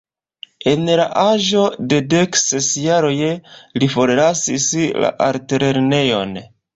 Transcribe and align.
En 0.69 0.87
la 0.99 1.03
aĝo 1.23 1.65
de 1.91 1.99
dek 2.13 2.39
ses 2.43 2.69
jaroj 2.85 3.27
li 3.83 3.91
forlasis 3.97 4.65
la 5.05 5.13
altlernejon. 5.27 6.35